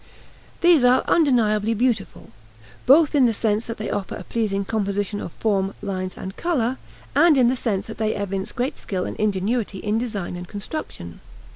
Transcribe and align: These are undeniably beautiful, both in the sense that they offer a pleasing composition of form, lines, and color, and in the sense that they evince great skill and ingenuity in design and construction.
These 0.61 0.83
are 0.83 1.03
undeniably 1.07 1.75
beautiful, 1.75 2.31
both 2.87 3.13
in 3.13 3.27
the 3.27 3.35
sense 3.35 3.67
that 3.67 3.77
they 3.77 3.91
offer 3.91 4.15
a 4.15 4.23
pleasing 4.23 4.65
composition 4.65 5.21
of 5.21 5.31
form, 5.33 5.75
lines, 5.79 6.17
and 6.17 6.35
color, 6.35 6.79
and 7.15 7.37
in 7.37 7.49
the 7.49 7.55
sense 7.55 7.85
that 7.85 7.99
they 7.99 8.15
evince 8.15 8.51
great 8.51 8.77
skill 8.77 9.05
and 9.05 9.15
ingenuity 9.17 9.77
in 9.77 9.99
design 9.99 10.35
and 10.35 10.47
construction. 10.47 11.19